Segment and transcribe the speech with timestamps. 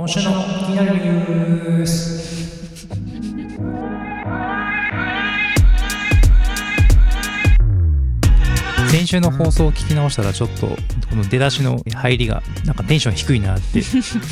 [0.00, 2.48] 今週の気になるニュース。
[8.90, 10.76] 先週の放送を聞き直したらちょっとこ
[11.16, 13.82] の出だしの入りがなんかテンション低いなって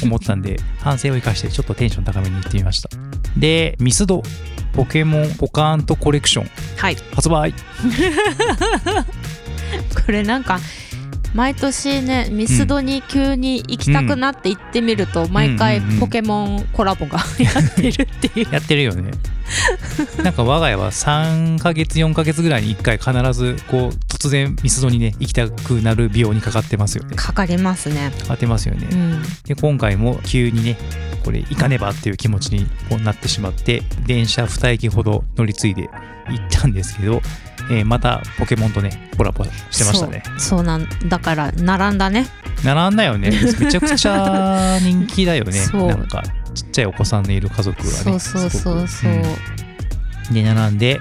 [0.03, 2.89] 思ったんで 反省を生かしてちょっとテンション高めにいってみました。
[3.37, 4.23] でミスド
[4.73, 6.51] ポケモンポカーントコレクション。
[6.79, 6.97] はい。
[7.15, 7.53] 発売。
[10.07, 10.61] これなんか
[11.39, 18.53] 毎年ねミスドに急に行きたくなって行ってみると、毎回ポケモンコラボがやってるっていう。
[18.53, 19.13] やってるよね。
[20.25, 27.15] なんか我が家は3ヶ月4ヶ月ぐらいに1回必ずこう突然ミスドにね行きたくなる病にかかってますよね。
[27.15, 28.11] かかりますね。
[28.19, 29.23] かかってますよね、うん。
[29.45, 30.77] で今回も急にね
[31.25, 32.67] これ行かねばっていう気持ちに
[33.05, 35.91] なってしまって電車2駅ほど乗り継いで行っ
[36.51, 37.23] たんですけど、
[37.71, 40.23] えーまたポケモンとねコラボしてましたね。
[40.39, 42.27] そうなんだから並んだね。
[42.65, 43.31] 並んだよね。
[43.31, 45.53] めちゃくちゃ人気だよね。
[45.53, 45.89] そう。
[45.89, 46.23] なんか
[46.55, 47.93] ちっちゃいお子さんのいる家族がね。
[47.93, 50.35] そうそうそうそう、うん。
[50.35, 51.01] で並んで、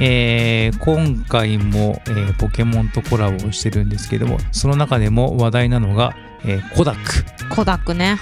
[0.00, 8.18] えー今回も、えーポケモンとコラボをしてるんですけどもその中でも話題なのが、えーコダックコダックね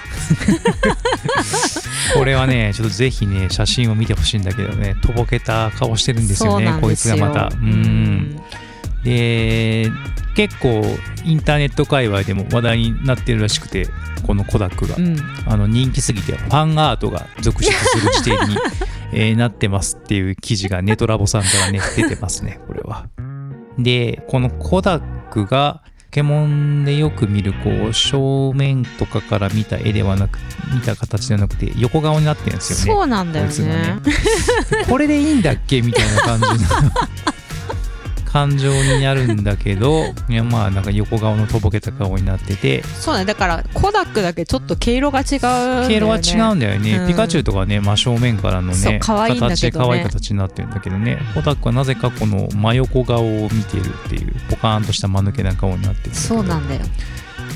[2.14, 7.46] これはね、ちょっとぜひね、写真を見てほしいんだけどね、とぼけた顔してるんですよね、こいつがまた。
[7.46, 7.58] う。
[7.62, 8.40] うん
[9.04, 9.90] で、
[10.34, 10.82] 結構
[11.24, 13.88] インターネット界隈でも話題になってるらしくて、
[14.26, 14.96] このコダックが。
[14.96, 18.56] うんあの人気すぎて、ファンアートが続出する時点に、
[19.12, 23.06] えーなってますっていう記事がネトラボさんからね、出てますね、これは。
[23.78, 30.38] で、このコダックが、ポケモンでよく見るこう正面とかから見た絵ではなく
[30.72, 33.00] 見た形ではなくて横顔になってるんですよね。
[33.00, 34.00] そうなんだよこいつがね。
[34.88, 35.82] これでいいんだっけ？
[35.82, 36.70] みたいな感じの
[38.34, 42.82] 感情になるんだけど いやまあなんか横顔のとぼけた顔になってて。
[42.82, 43.24] そうね。
[43.24, 45.86] だからコダックだけちょっと毛色が違うね。
[45.86, 47.06] 毛色は違うんだよね、うん。
[47.06, 49.41] ピカチュウとかね真正面からのね可愛いね。
[49.41, 51.18] 形可愛い形になってるんだけどね。
[51.32, 56.80] コダックはなぜかこの真横顔を見てるっていうポカーンとした間抜けな顔になってるそうなんだよ。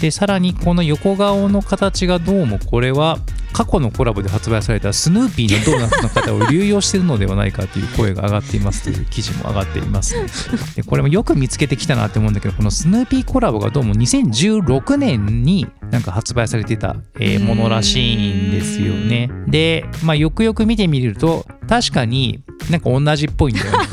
[0.00, 3.18] でさらにこの横顔の形がどうもこれは
[3.58, 10.28] 過去のコラボで発売されたスヌーピーのドーナツの方を流用しているのではないかという声が上がっていますという記事も上がっています、ね、
[10.76, 19.30] でこれもよく見つけてきたなって思うんだけどこのスヌーピーコラボがどうも2016年になんか発売されてた、えーものらしいんですよね。
[19.46, 23.78] で、まあ、よくよく見てみると確かになんか同じっぽいんだよね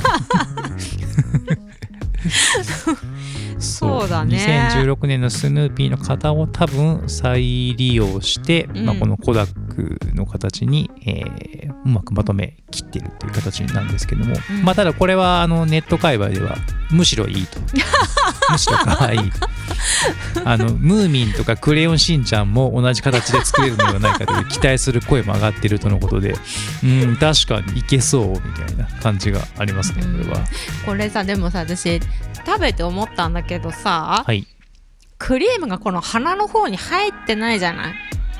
[3.85, 4.37] そうだね。
[4.71, 7.41] 2016年のスヌーピーの型を多分再
[7.75, 8.85] 利用して、うん。
[8.85, 14.63] まあ、このコダックの形に、えーうまくまとめきってるという形なんですけども、うん。
[14.63, 16.55] まあただこれはあのネット界隈では
[16.89, 17.59] むしろいいと。
[18.51, 19.19] むしろ可愛い
[20.43, 26.35] あのムーミンとかクレヨンしんちゃんも同じ形で作れるのではないかという期待する声も上がっているとのことで
[26.83, 30.45] うん確かにいけそうみたいな感じがありますねこれは、
[30.85, 31.99] これさでもさ私
[32.45, 34.47] 食べて思ったんだけどさ、はい。
[35.17, 37.93] クリームがこの鼻の方に入ってないじゃない？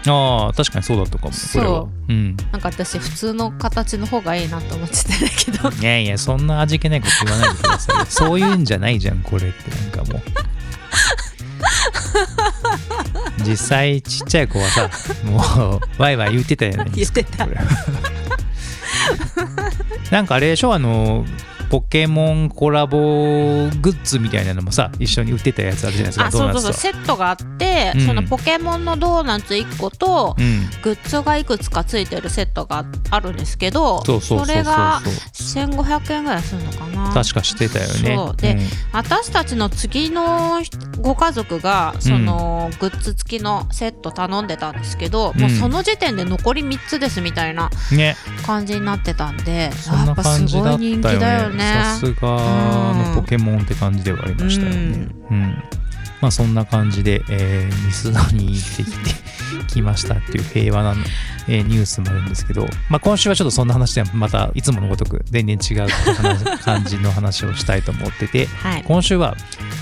[0.07, 8.05] ああ確かにそうだったかもそううんなんか私普通の形の方がいいなと思ってたんだけどいやいや、そんな味気ないこと言わないでくださいよ。
[8.09, 9.69] そういうんじゃないじゃん、これって。
[9.71, 10.21] なんかもう。
[13.43, 14.89] 実際、ちっちゃい子はさ、
[15.23, 17.21] もう、ワイワイ言ってたじゃないですか。
[17.21, 17.47] 言ってた
[20.11, 21.25] なんかあれでしょあの、
[21.69, 22.97] ポケモンコラボ
[23.81, 26.73] グッズみたいなのもさ、一緒に売ってたやつあるじゃないですか、あそうそうそう。
[26.73, 35.01] セットがあって、うんそのポケモンのドーナツ1個と、うん、グッズがいくつかついてるセットがあるんですけどそれが
[35.33, 35.65] そう。
[35.65, 38.15] 1500円ぐらいするのかな確かしてたよね。
[38.15, 38.59] そうでん
[38.91, 40.61] 私たちの次の
[41.01, 48.15] ご家族がそのグッズ付きのセット頼んでたんですけど、うんもうその時点で残り3つですみたいなね。
[48.45, 51.54] 感じになってたんでそんなやっぱすごい人気だよよね。
[51.55, 51.63] ね。
[51.63, 52.27] さすが
[52.93, 55.07] のポケモンって感じではありましたよね。
[55.29, 55.63] うん。
[56.21, 60.95] まあそんな感じで、えーミスドに行ってきてきましたっていう平和な、
[61.47, 68.83] えーニュースもあるんですけど、まあ今週はちょっとそんな話ではまたいつものごとく全然違う話感じの話をしたいと思ってて、はい。
[68.83, 69.35] 今週は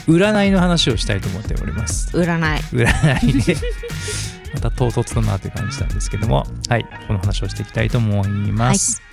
[0.08, 2.16] 占いの話をしたいと思っております。
[2.18, 2.60] 占い。
[2.72, 3.58] 占いで
[4.54, 6.46] また唐突だなという感じなんですけども。
[6.70, 6.86] はい。
[7.08, 9.13] この話をしていきたいと思います、改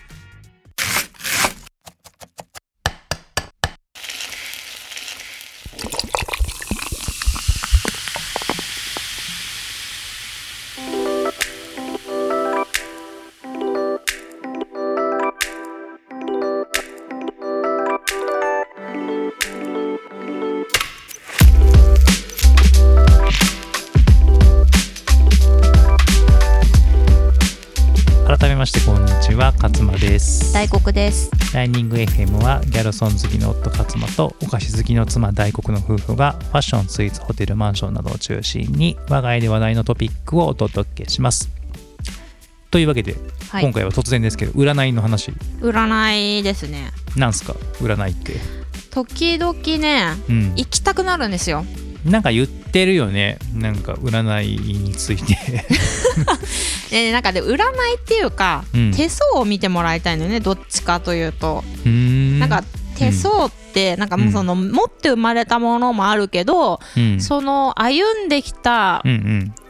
[31.64, 41.48] イニング FM はギャルソン好きの夫勝間とお菓子好きの妻大黒の夫婦がファッションスイーツホテルマンションなどを中心に我が家で話題のトピックをお届けします。
[42.70, 43.16] というわけで、
[43.50, 43.64] はい。
[43.64, 46.90] 今回は突然ですけど占いの話占いですね。
[47.16, 47.54] なんすか？
[47.80, 48.34] 占いって。
[48.90, 50.48] 時々ねうん。
[50.56, 51.64] 行きたくなるんですよ。
[52.04, 53.38] なんか言ってるよね。
[53.54, 55.36] なんか占いについて
[56.90, 58.90] でなんかで占いっていうか、うん。
[58.92, 62.64] 手相を見てもらいたいのよねどっちかというと、うなんか
[63.00, 67.20] 手相ってなんかもうその、持って生まれたものもあるけど、うん。
[67.20, 69.02] その歩んできた、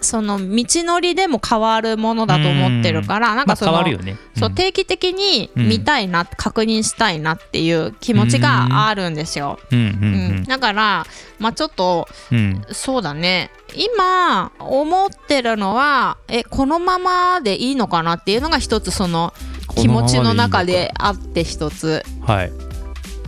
[0.01, 4.17] その道のりでも変わるものだと思ってるから、なんまあかその、変わるよね。
[4.37, 9.61] そう定期的に見たいな、確認したいなっていう気持ちがあるんですよ。
[9.71, 11.07] うんだから、
[11.39, 12.09] まあ、ちょっと
[12.73, 13.51] そうだね。
[13.77, 19.33] 今思ってるのはえこのままでいいのかなっていうのが一つその
[19.77, 22.03] 気持ちの中であって一つ。
[22.21, 22.70] はい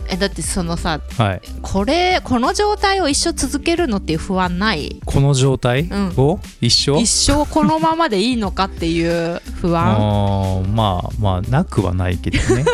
[0.09, 1.41] えだってそのさはい。
[1.61, 4.99] これこの状態を一生続けるのっていう不安ない？
[5.05, 6.13] この状態うん。
[6.17, 6.39] を？
[6.61, 6.99] 一生？
[7.01, 12.65] 一生このままでいいのかっていう不あ安ーまあまあなくはないけどね。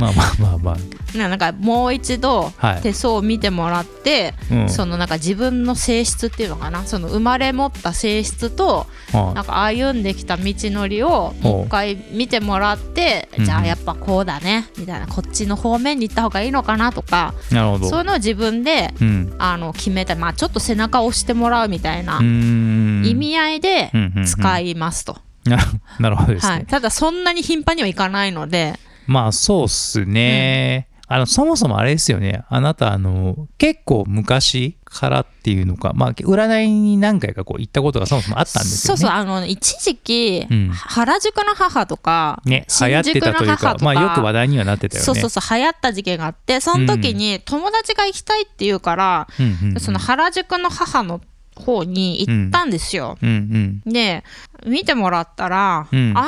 [0.00, 0.76] まあまあまあま
[1.14, 2.82] ねなんかもう一度あはい。
[2.82, 4.68] 手相を見てもらって、うん。
[4.68, 6.84] そのなんか自分の性質っていうのかな？
[6.86, 9.34] その生まれ持った性質とはい。
[9.34, 17.88] なんか歩んできた道のりをもう一回見てもらってうんじゃあやっぱこうだねみたいなこっちの方面に行った方がいいのかなとかなるほど。
[17.88, 19.34] そういうのを自分でうん。
[19.38, 24.24] あの決めたまあちょっと背中を押してもらうみたいな意味合いでうんうんうん。
[24.24, 25.58] 使いますと、な
[25.98, 28.78] なるほどですね、はい、ただそんなに頻繁にはいかないので。
[29.06, 32.42] まあそうっすね、あのそもそもあれですよね。
[32.48, 35.92] あなたあの結構昔からっていうのか。
[35.94, 38.98] まあ占いに何回かこう行ったことがそもそもあったんですよね。
[38.98, 40.68] そうそうあの一時期、うん。
[40.70, 45.04] 原宿の母とか、ね流行ってたというかまあよく話題にはなってたよね。
[45.04, 49.42] そうそうそう流行った時期があってその時に友達が行きたいって言うから、う
[49.76, 51.20] んその原宿の母の
[51.56, 53.18] 方に行ったんですよ。
[53.22, 54.24] うんうんで
[54.66, 56.12] 見てもらったら「うん。
[56.16, 56.22] あ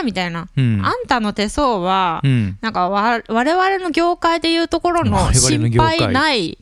[0.00, 0.80] ー」みたいな、うん。
[0.84, 2.58] あんたの手相は、うん。
[2.60, 6.58] なんかわ我々の業界でいうところのの心配ない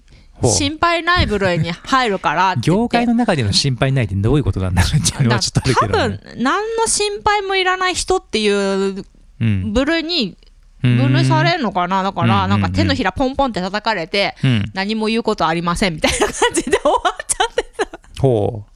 [0.49, 2.83] 心配ない部類に入るからって言って。
[2.83, 9.05] 業界の中での心配ないってどういうことなんだろうっていうのはちょっとあるけど、多ね、分何の心配もいらない人っていう
[9.41, 10.37] うん部類に
[10.83, 12.03] 分類されるのかな。
[12.03, 14.71] だからうんなんか手のひらポンポンって叩かれてうん。
[14.75, 18.71] 何も言うことありませんみたいな感じで終わっちゃってほう。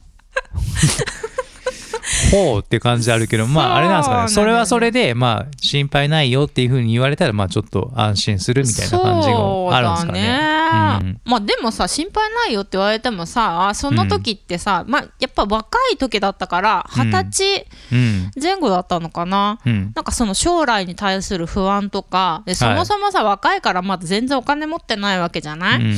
[2.31, 4.27] ほうって感じあるけどまああれなんですかね。
[4.29, 10.39] それはそれでまあ心配ないよっていうふうに言われたらまあちょっと安心するみたいな感じがあるんですかね
[10.75, 18.31] そうだねまあでもさ心配ないよって言われてもさその時ってさ、まあやっぱ若い時だったから二十歳うん。
[18.41, 19.91] 前後だったのかな、うん。
[19.95, 25.95] なんかその将来に対する不安とかでそもそもさ、若いからまだ全然お金持ってないわけじゃない、うん。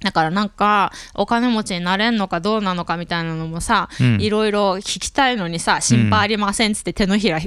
[0.00, 4.20] だからなんかお金持ちになれんのかどうなのかみたいなのもさ、うん。
[4.20, 7.38] いろいろ聞きたいのにさ心配ありませんっつって手のひら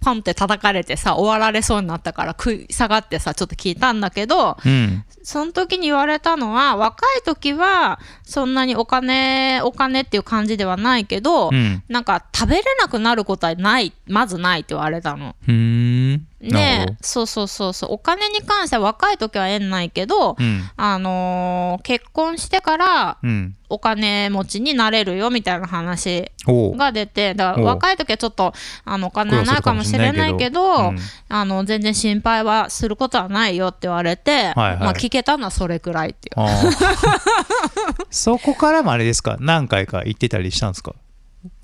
[0.00, 5.04] パンって叩かれてさ終わられそうになったから食い下がってさちょっと聞いたんだけどうん。
[5.22, 11.82] その時に言われたのは若い時はそんなにお金お金っていう感じではないけど、うん。
[11.88, 15.36] なんか食べれなくなることはないまずないって言われたの。
[15.46, 17.92] うーんなるほでそうそうそうそう。
[17.92, 20.70] お金に関しては若い時は縁ないけど、どうん。
[20.76, 23.54] あのー結婚してからうん。
[23.70, 28.54] お金持ちになれるよみたいな話が出てだからお若い時はちょっと
[28.86, 30.90] あのお金はないかもしれないけど。
[30.90, 30.98] うん。
[31.28, 34.78] あの全然心配はすることはないよって言われて、はいはい。
[34.78, 36.46] まあ、聞けたのはそれくらいっていう。
[38.10, 39.36] そこからもあれですか？
[39.40, 40.94] 何回か行ってたりしたんですか？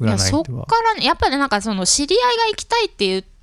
[0.00, 0.50] 占いいやそっか
[0.82, 3.33] らねやっぱりなんかその知り合いが行きたいって言って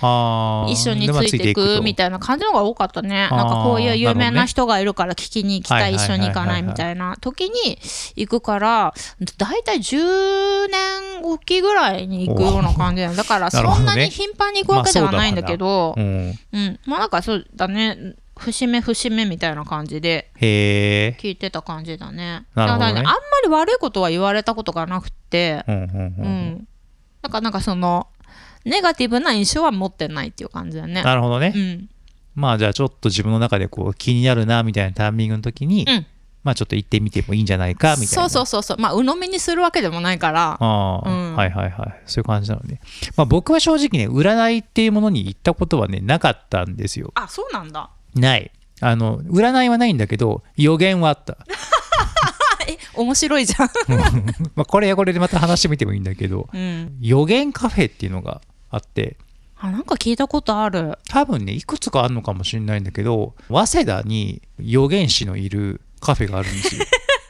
[0.00, 0.72] あー。
[0.72, 3.28] 一緒についていくとみたいな感じの方が多かったね。
[3.30, 7.78] なんかこういう有名な人がいるから聞きに行きたい一緒に行かないみたいな時に
[8.16, 8.94] 行くから
[9.38, 16.38] だいたい10年おきぐらいに行くような感じだから そんなに頻繁に行くわけではないんだけどうん。
[16.52, 16.80] うん。
[16.86, 18.14] まあなんかそうだね。
[18.38, 20.30] 節目節目みたいな感じで
[21.18, 22.44] 聞いてた感じだね。
[22.54, 22.92] なるほどね。
[22.92, 23.12] だからねあんま
[23.44, 26.48] り悪いことは言われたことがなくてうんうんううん。
[26.50, 26.68] ん。
[27.22, 28.08] だからなんかその
[28.66, 31.02] ネガティブな印象は持ってないっていう感じだね。
[31.02, 31.88] なるほどね、うん。
[32.34, 36.06] まあじゃあちょっと自分の中でこう気になるなみたいなタイミングの時に、うん。
[36.42, 38.06] まあちょっと行ってみてもいいんじゃないかみたいな。
[38.06, 38.76] そうそうそうそう。
[38.78, 40.56] まあ鵜呑みにするわけでもないから。
[40.60, 41.36] ああ、うん。
[41.36, 42.02] はいはいはい。
[42.06, 42.80] そういう感じなのね、
[43.16, 47.12] まあ、僕は正直ね占いっていうものに行ったことはねなかったんですよ。
[47.14, 47.90] あそうなんだ。
[48.14, 48.50] ない。
[48.80, 51.38] あの占いはないんだけど予言はあった。
[52.68, 53.68] え面白いじゃん。
[54.54, 56.96] まあこれはこれでまた話してみてもいいんだけどうん。
[57.00, 59.16] 予言カフェっていうのがあって。
[59.58, 60.98] あ、なんか聞いたことある。
[61.08, 66.84] 多分ねいくつかあるのかもしれないんだけど早稲田に予言師のいるカフェがあるんですよ。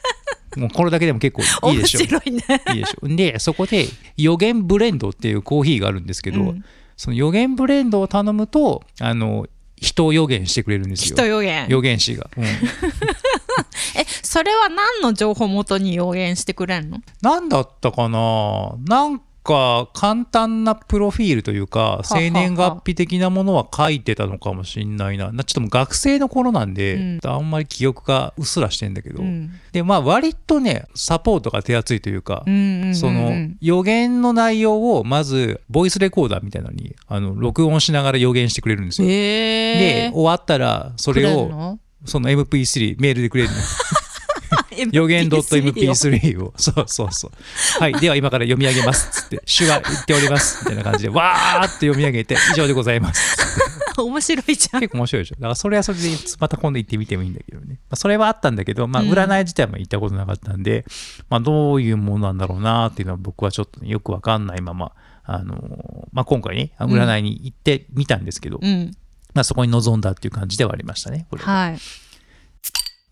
[0.57, 2.01] もうこれだけでも結構いい面でしょ。
[2.01, 2.43] 白いね。
[2.75, 3.09] いいでしょ。
[3.09, 6.65] でそこで予言ブレンドっていうコーヒーがあるんですけど、うん。
[6.97, 11.17] その予言ブレンドを頼むとあの人を予言してくれるんですよ。
[11.17, 11.67] 人予言。
[11.69, 12.45] 予言師が、うん。
[14.01, 17.03] え、それは何の情報を元に予言してくれんの？
[17.21, 18.75] なんだったかな？
[18.87, 25.33] なんか簡単なプロフィールというかは生年月日的なものは書いてたのかもしんないな。
[25.33, 27.21] なちょっともう学生の頃なんで、うん。
[27.25, 29.53] あんまり記憶がうっすらしてんだけど、うん。
[29.73, 32.95] でまあ割とねサポートが手厚いというか、うんうんうんうん。
[32.97, 39.09] その予言の内容をまずボイスレコーダーみたいなのにあの録音しながら予言してくれるんですよ。
[39.09, 40.11] へでえ。
[40.13, 43.57] 終わったらそれをその MP3 メールでくれるの
[44.93, 46.53] 予言 .mp3 を。
[46.59, 47.81] そうそうそう。
[47.81, 47.95] はい。
[48.01, 49.09] では今から読み上げます。
[49.09, 50.61] っつって主が言っております。
[50.65, 53.37] みたいな感じでわーって読み上げて以上でございます。
[53.97, 54.81] 面白いじゃん。
[54.81, 55.35] 結構面白いでしょ。
[55.37, 59.13] だからそれはそれでまた今度行ってみてもいいんだけどね、まあ、それはあったんだけど、まあ、うん。
[59.13, 60.85] 占い自体も行ったことなかったんで、
[61.31, 64.93] まあ、どういうものなんだろうなっていうのは僕はちょっとね、よくわかんないまま
[65.25, 68.93] あのーまあ、今回ね占いに行ってみたんですけど、うん。
[69.35, 71.53] まあ、そこに臨んだっていう感じではありましたねこれは。
[71.53, 71.79] はい。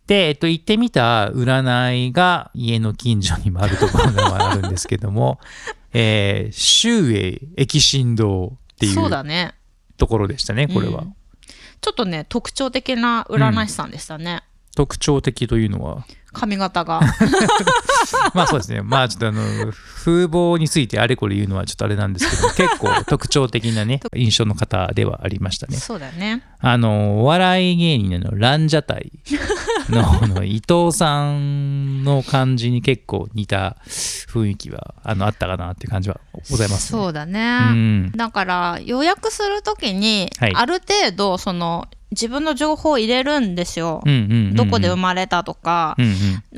[0.06, 5.40] で、えっと、行ってみた占いが家の近所にもあるところではあるんですけども、
[5.92, 9.54] えー、周永駅神堂っていうそうだね。
[9.96, 11.02] ところでしたね、これは。
[11.02, 11.14] うん
[11.80, 14.42] ちょっっとね特徴的な占い師さんでしたね、
[14.74, 16.06] 特徴的というのは？
[16.34, 17.00] 髪型が。
[18.34, 18.82] まあそうですね。
[18.82, 25.76] まあちょっとあの風貌についてあれこれ言うのはちょっとあれなんですけど 結構特徴的なね印象の方ではありましたね。
[25.78, 26.42] そうだよね。
[26.60, 29.12] あのお笑い芸人のランジャタイ
[29.88, 37.00] の あの伊藤さんの感じに結構似た雰囲気はあのあったかなっていう感じはございますね。
[37.00, 38.12] そうだね、うん。
[38.12, 40.52] だから予約するときに、はい。
[40.54, 44.54] ある程度その自分の情報を入れるんですよ、うんうんうんうん。
[44.54, 46.12] どこで生まれたとか,、うんうん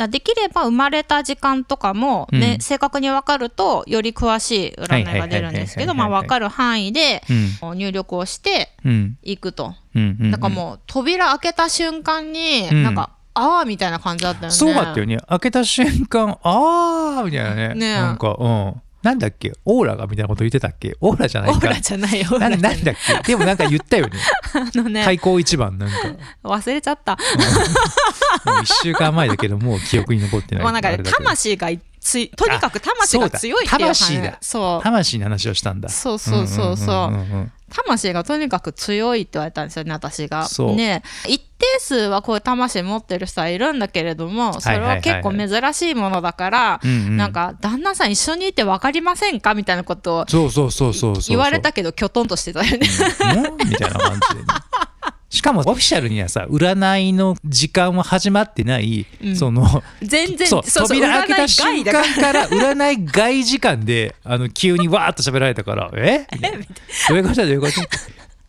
[0.08, 2.60] できれば生まれた時間とかも、ねうん。
[2.60, 7.22] 正確に分かるとより詳しい占いが出るんですけど分かる範囲で
[7.62, 7.78] うん。
[7.78, 9.18] 入力をしてうん。
[9.22, 12.82] いくと、うんうんだからもう扉開けた瞬間に、うん。
[12.82, 14.50] なんかああみたいな感じだったよね。
[14.50, 15.18] そうだったよね。
[15.28, 17.74] 開けた瞬間あーみたいなね。
[17.74, 17.86] ね。
[17.86, 19.52] えなんかうんなんだっけ？
[19.64, 20.96] オーラがみたいなこと言ってたっけ？
[21.00, 21.56] オーラじゃないか。
[21.58, 22.74] オーラじゃないよオーななんだっ
[23.24, 23.32] け？
[23.32, 24.18] でもなんか言ったよね。
[24.54, 25.96] あのね、開口一番なんか。
[26.44, 27.12] 忘れちゃった。
[27.12, 31.16] もう1週間前だけどもう記憶に残ってないもうなんかあれだけど。
[31.16, 31.68] 魂が
[32.00, 34.22] ついとにかく魂が強いっていう話そうだ。
[34.22, 34.82] 魂だそう。
[34.82, 35.88] 魂の話をしたんだ。
[35.88, 40.46] そうそうそうそう,、んんんん魂がとにかく強いって言われたんですよね私が。
[40.76, 41.02] ね。
[41.26, 41.46] 一定
[41.80, 49.54] 数はこういう魂持ってる人はいるんだけれどもそれは結構珍しいものだから、なんか旦那さん一緒にいて分かりませんか？
[49.54, 50.26] みたいなことを
[51.28, 52.88] 言われたけどきょとんとしてたよね。
[53.58, 53.68] うん。
[53.68, 54.46] みたいな感じでね
[55.36, 59.36] しかもオフィシャルにはさ占いの時間は始まってない、うん。
[59.36, 66.26] その全然そう扉開けた瞬間から占い外時間であの急にわーっと喋られたからえ？
[67.08, 67.72] どういうことだどういうこと？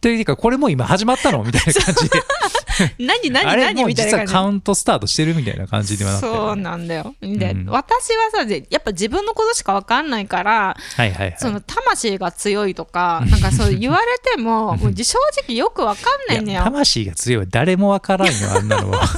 [0.02, 2.22] というかこれもう今始まったのみたいな感じで。
[3.00, 7.16] 何何何みたいな実はカウントスタートしてるみたいな感じではなってそうなんだよ。
[7.22, 7.66] で、うん。
[7.70, 11.36] 私はさでやっぱ自分のことしか分かんないからはいはいはい。
[11.40, 17.42] その魂が強いとかなんかそう言われても もう正直よく分かんないんだよ魂が強い。
[17.42, 19.02] は誰もわからんよあんなのは。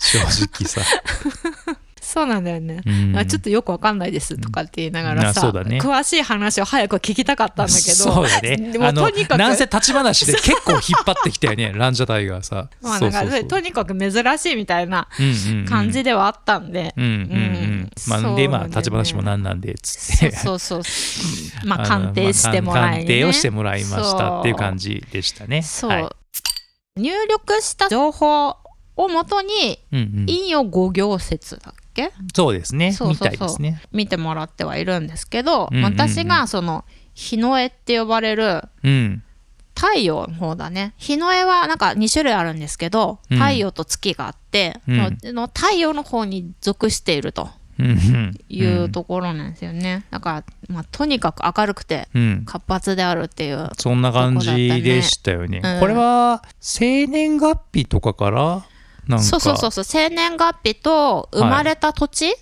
[0.00, 0.80] 正直さ、
[2.08, 3.16] そうなんだよね、うん。
[3.16, 5.78] あちょっとよく分かんないですとかって言いながらさ、ね。
[5.78, 7.94] 詳しい話を早く聞きたかったんだけど。
[7.94, 8.56] そうだね。
[8.56, 12.68] でもとにかくなんせ立ち話で結構引っ張ってきたよね ランジャタイガーさ。
[12.82, 15.06] まあそうんかとにかく珍しいみたいな
[15.68, 17.18] 感じではあったんで、うんうんうん。
[17.18, 17.90] うん。
[18.08, 20.32] まあでまあ立ち話もなんなんでつって。
[20.32, 21.22] そうそうそ
[21.62, 21.62] う。
[21.62, 25.62] うんまあの鑑定してもらい、鑑定をしてもらいましたっていう感じじでしたね。
[25.62, 26.08] そう、はい。
[27.00, 28.56] 入力した情報
[28.96, 30.26] をもとにうんうん。
[30.26, 32.12] 陰陽五行説だっけ？
[32.34, 32.88] そうですね。
[32.88, 33.28] みそうそうそう。
[33.28, 33.82] たいですね。
[33.92, 35.92] 見てもらってはいるんですけど、うんうんうん。
[35.92, 39.22] 私がその日の絵って呼ばれるうん。
[39.74, 40.94] 太陽の方だね。
[40.96, 43.38] 日の絵はなんか2種類あるんですけどうん。
[43.38, 45.18] 太陽と月があって、うん。
[45.22, 47.48] その太陽の方に属していると
[48.48, 52.42] いうところなんですよね、だから、まあ、とにかく明るくてうん。
[52.44, 55.60] 活発であるっていうそんな感じでしたよね。
[55.62, 55.80] うん。
[55.80, 58.66] これは生年月日とかから
[59.08, 59.24] なんか。
[59.24, 59.84] そうそうそうそう。
[59.84, 62.34] 生年月日と生まれた土地、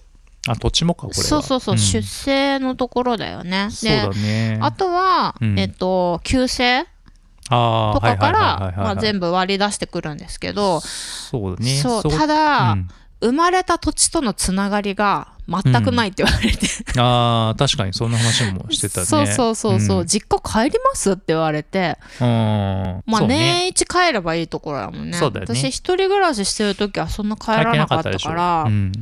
[0.49, 1.25] あ土地もかこれは。
[1.25, 1.79] そうそうそう、ん。
[1.79, 3.69] 出生のところだよね。
[3.71, 4.59] そうだね。
[4.61, 5.59] あとは、うん。
[5.59, 6.87] えっと旧姓
[7.45, 10.81] とかかはいはいはいはいはいらまあ全部割り出してくるんですけど。
[10.81, 11.77] そうだね。
[11.77, 12.89] そうこただ、うん
[13.21, 16.67] 生まれた土地とのつながりが全くないって言われて、
[16.99, 19.07] あー確かにそんな話もしてたね。
[19.07, 20.07] そうそうそうそう、ん。
[20.07, 21.99] 実家帰りますって言われて。
[22.21, 22.27] うん。
[23.07, 25.19] まあ年一帰ればいいところだもんね。
[25.19, 25.25] ね。
[25.25, 28.65] 私一人暮らししてる時はそんな帰らなかったから。
[28.65, 28.93] うん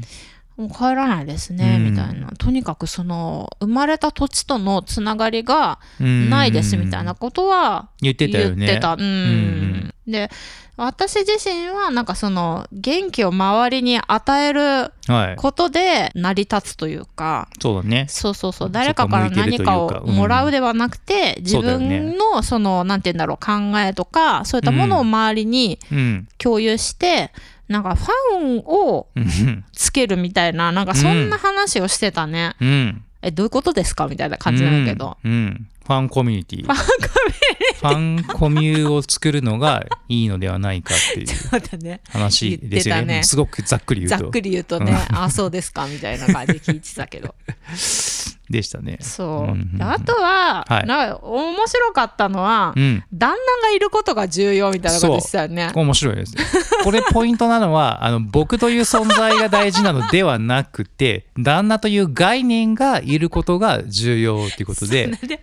[0.56, 1.90] もう帰らないですね、うん。
[1.92, 2.28] みたいな。
[2.38, 6.30] とにかくその生まれた土地とのつながりがうん。
[6.30, 8.66] ないですみたいなことは言ってたよね。
[8.66, 8.94] 言ってた。
[8.94, 9.00] うん。
[9.00, 10.30] んで
[10.76, 15.37] 私自身はなんかその元気を周りに与えるはい。
[15.37, 17.49] ことで成り立つというか。
[17.61, 18.06] そうだね。
[18.08, 18.68] そうそうそう。
[18.68, 26.28] そ誰かから何かかをもらうではなくて、うだよね分のそのなんて言うんだろう考えとかそういったものを周りにうん。
[26.38, 27.32] 共有して、
[27.68, 29.64] なんかファンをうん。
[29.73, 33.04] つけるみたいななんかそんな話をしてたね、うん。
[33.23, 35.33] えどういうことですかみたいな感じなんだけど、うん。
[35.33, 35.66] うん。
[35.85, 36.64] ファンコミュニティ。
[36.64, 43.04] ファンコミュを作るのがいいのではないかっていう話ですよね。
[43.04, 43.23] ね。
[43.23, 44.25] すごくざっくり言うと。
[44.25, 47.35] ざっくり言うとね、あそうですかみたいな感じで聞いてたけど
[48.51, 48.99] でしたね。
[49.01, 49.79] そう、うんうんうん。
[49.79, 50.87] であとは、はい。
[50.87, 53.05] なんか面白かったのは、うん。
[53.13, 55.73] 旦那がいることが重要みたいなことしてたよね。
[55.75, 56.37] 面白いです。
[56.37, 56.45] ね
[56.85, 65.07] これポイントなのはあの僕という存在が大事なのではなくて 旦那という概念がいることが重要っていうことで。
[65.25, 65.41] で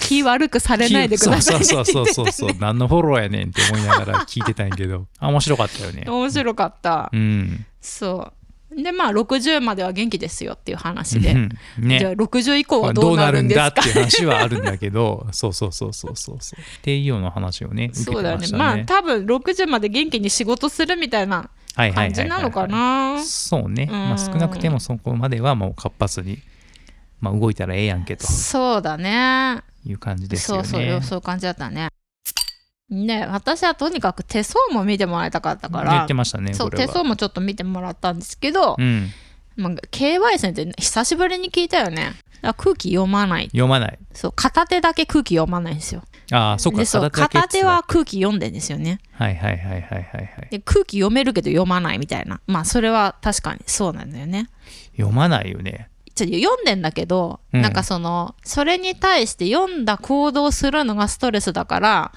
[0.00, 5.06] 気悪くされないでくださいねそうそうそうそうそう何のフォローやねんって思いながら聞いてたんやけど。
[5.18, 6.04] あ 面白かったよね。
[6.06, 7.66] 面白かった、うん。
[7.80, 8.41] そう
[8.76, 11.48] でまあ60までは元気ですよっていう話で、うん
[11.98, 13.70] じゃあね60以降はどどううなるんですか？
[13.70, 15.26] だっていう話はあるんだけど。
[15.32, 16.60] そうそうそうそうそうそう。
[16.60, 18.46] っていうような話をね受けそうだよね。
[18.56, 23.22] まあね多分60まで元気に仕事するみたいな感じなのかな。
[23.24, 23.92] そうね、うん。
[23.92, 26.38] まあ、少なくてもそこまではもう活発に、
[27.20, 28.26] まあ、動いたらええやんけと。
[28.26, 29.60] そうだね。
[29.84, 30.64] いう感じですよね。
[30.64, 31.88] そうそうそういう感じだったね
[32.92, 36.70] ね私はとにかく手相も見てもらいたかったか言らってましたね、そう。
[36.70, 39.08] 手相もちょっと見てもらったんですけど、うん、
[39.56, 42.12] まあ、KY 先生久しぶりに聞いたよね。
[42.56, 43.46] 空気読まない。
[43.46, 43.98] 読まない。
[44.12, 46.02] そう片手だけ空気読まないんですよ。
[46.32, 48.98] ああ、そっか、でそう片手は空気読んでんですよね。
[49.12, 50.48] はいはいはいはいはいはい。
[50.50, 52.40] で空気読めるけど読まないみたいな。
[52.46, 54.48] まあそれは確かにそうなんだよね。
[54.96, 55.88] 読まないよね。
[56.14, 62.12] ちょ読んでんだけど、うんなんかそのそれに対して読んだ行動するのがストレスだから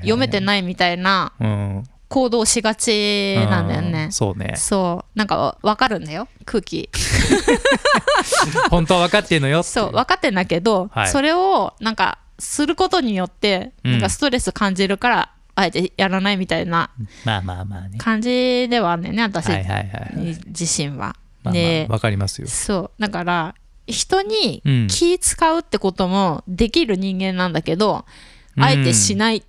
[0.00, 0.40] 読めてい。
[0.40, 1.84] ないみたいなうん。
[2.08, 4.54] 行動しがちなんだようねんそうね。
[4.56, 6.88] そうなんかわ分かるんだよ空気
[8.70, 16.90] 本当は分かってんのよそう分かってんだけど、はいそれをなんかすることによってうんなんかストレス感じるから、あえてやらないみたいな
[17.24, 17.98] まあまあまあね。
[17.98, 19.48] 感じではあんねんね私。
[20.48, 21.16] 自身は。
[21.44, 22.48] まあまであ、分かりますよ。
[22.48, 23.02] そう。
[23.02, 23.54] だから
[23.86, 24.86] 人にうん。
[24.88, 28.04] 気使うってこともできる人間なんだけど、
[28.58, 29.42] あえてしない、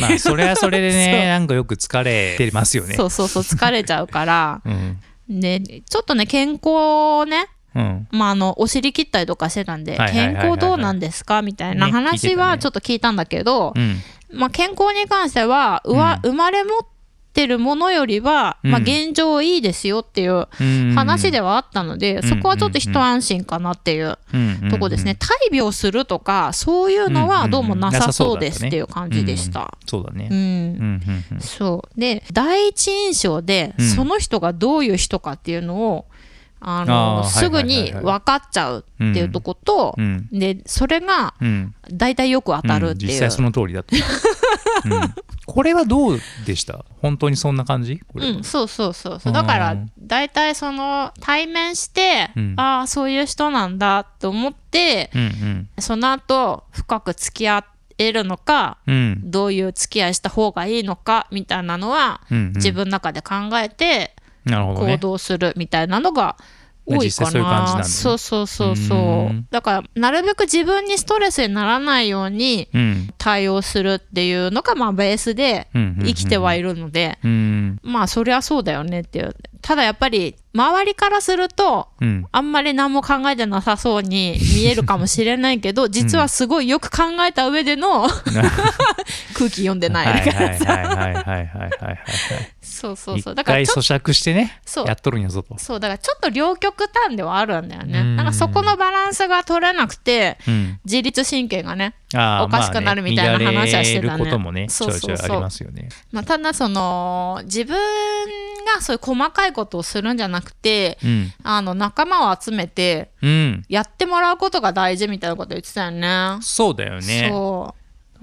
[0.00, 2.94] まあ、それはそれでね、 なんかよく疲れてますよね。
[2.94, 4.62] そうそうそう疲れちゃうから。
[4.66, 4.98] うん。
[5.28, 8.06] でちょっとね健康ねうん。
[8.12, 11.42] まあ、あのお尻切ったりとかしてたんで健康どうなんですか？
[11.42, 14.00] みたいな話はちょっと聞いたんだけど、うん。
[14.32, 16.86] まあ、健康に関してはうわ、生まれ持っ
[17.34, 20.92] てるものよりは、まあ、うん現状いいですよっていううん。
[20.94, 22.22] 話ではあったので、ん。
[22.22, 24.68] そこはちょっと一安心かなっていううん。
[24.70, 29.76] とこですね、大病するとかそういうのはどうもなさそうですっていう感じでした。
[29.86, 30.28] そうだね。
[30.30, 30.34] う。
[30.34, 30.36] ん。
[30.36, 30.42] うん。
[30.42, 31.24] うん。
[31.32, 31.40] うん。
[31.40, 32.00] そう。
[32.00, 33.88] で第一印象で、うん。
[33.88, 36.06] その人がどういう人かっていうのを
[36.60, 40.28] ああのーすぐに分かっちゃうっていうとこと、うん。
[40.32, 41.74] でそれがうん。
[41.90, 43.12] 大体よく当たるっていう、ん。
[43.12, 43.94] 実際その通りだと、
[44.86, 45.14] うん、
[45.44, 46.84] これはどうでした？
[47.02, 48.00] 本当にそんな感じ？
[48.14, 49.32] うん、そうそうそうそう。
[49.32, 49.92] だからうん。
[49.98, 52.54] 大体その対面して、うん。
[52.56, 57.64] ああそういう人なんだと思ってうんその後深く付き合
[57.98, 58.94] えるのかうん。
[58.94, 62.52] うんどういう付き合いした方がいいのかみたいなのは、うんうん。
[62.54, 64.98] 自分の中で考えて行なるほどね。
[64.98, 66.36] 動するみたいなのが
[66.86, 67.76] 多いか実際そういうな。
[67.78, 67.84] ね。
[67.84, 68.98] そうそうそうそう。
[68.98, 69.46] うん。
[69.50, 73.08] だからなるべく自分にストレスにならないようにうん。
[73.16, 79.34] 対応するっていうのがまあベースでうんうんうん生きてはいるので、うんまあそりゃそうだよねっていう。
[79.62, 82.26] ただやっぱり周りからするとうん。
[82.30, 88.06] あんまり何も考えてなさそうに見えるかもしれないけど実はすごいよく考えた上での
[89.34, 90.64] 空気読んでないはいだからさ
[92.74, 93.32] そうそうそう。
[93.32, 94.86] 一だからちょ回咀嚼してねそう。
[94.86, 95.56] やっとるんやぞと。
[95.58, 95.80] そう。
[95.80, 98.00] だからちょっと両極端ではあるんだよね。
[98.00, 98.16] うん。
[98.16, 100.80] なんかそこのバランスが取れなくてうん。
[100.84, 104.08] 自律神経がね、おかしくなるみたいな話はしてたね。
[104.08, 105.26] 乱れることもねそうそうそう。
[105.32, 105.88] ありますよね。
[106.10, 107.76] まあ、ただその自分
[108.74, 111.32] がそういう細かいことをするんじゃなくてうん。
[111.42, 113.64] あの仲間を集めてうん。
[113.68, 116.38] やってもらうことが大事みたいなこと言ってたよね。
[116.42, 117.28] そうだよね。
[117.28, 117.74] そでも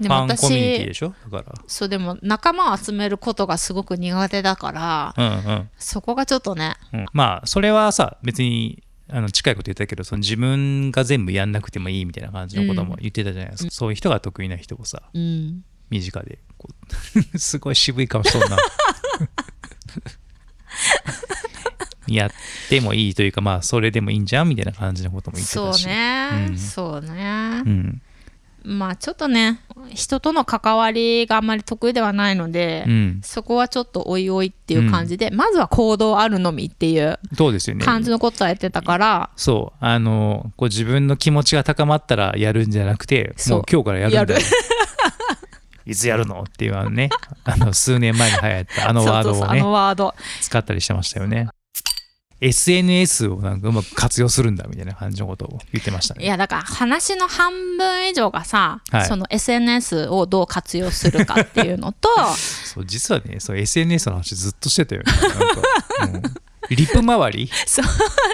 [0.08, 1.14] ファンコミュニティ私でしょ？
[1.30, 5.70] だかそうでも仲間を集めることがすごく苦手だかららうんうん。
[5.78, 6.76] そこがちょっとね。
[6.92, 7.06] うん。
[7.12, 15.64] まあそれはさ別にあの近いこと言ったけどその自分が全部やんなくてもいいみたいな感じのことも言ってたじゃないですか、そういう人が得意な人をさうん。
[15.90, 16.38] 身近で
[17.36, 18.56] すごい渋い顔しそうな。
[22.08, 22.30] やっ
[22.68, 26.58] てもいいというかまあそれでもいいんじゃんみたいな感じのことも言ってそうたしね、うん。
[26.58, 27.62] そうね。
[27.64, 28.02] う、ん
[28.64, 33.20] まあちょっとね人との関わりがあんまり得意ではないので、うん。
[33.22, 37.18] そこはちょっとおいおいっていう感じで、まずは行動あるのみっていう
[37.84, 39.84] 感じのことはやってたから、そう。
[39.84, 44.34] あのこう自分の気持ちが高まったらやるんじゃなくてもう今日からやるんだやる。
[45.84, 47.10] いつやるのっていうあのね
[47.44, 51.48] あの数年前に流行ったあのワードを 使ったりしてましたよね
[52.42, 56.24] SNS をなんかうまく活用するんだみたいな感じのことを言ってましたね。
[56.24, 59.04] いやだから話の半分以上がさ、はい。
[59.06, 65.12] その SNS をどう活用するかっていうのと そう実はねそう SNS の話ずっとしてたよね。
[66.00, 66.28] なんか、う。
[66.28, 67.50] んリップ周り？
[67.66, 67.84] そう。